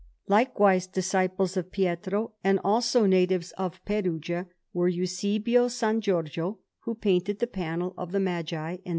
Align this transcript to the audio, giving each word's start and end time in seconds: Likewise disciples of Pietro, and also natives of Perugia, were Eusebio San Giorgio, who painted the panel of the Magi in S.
Likewise 0.27 0.87
disciples 0.87 1.55
of 1.55 1.71
Pietro, 1.71 2.31
and 2.43 2.59
also 2.63 3.05
natives 3.05 3.51
of 3.51 3.85
Perugia, 3.85 4.47
were 4.73 4.87
Eusebio 4.87 5.67
San 5.67 6.01
Giorgio, 6.01 6.57
who 6.85 6.95
painted 6.95 7.37
the 7.37 7.45
panel 7.45 7.93
of 7.99 8.11
the 8.11 8.19
Magi 8.19 8.77
in 8.83 8.87
S. 8.87 8.89